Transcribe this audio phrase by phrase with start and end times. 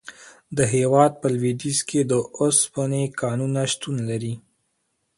[0.57, 4.33] د هیواد په لویدیځ کې د اوسپنې کانونه شتون لري.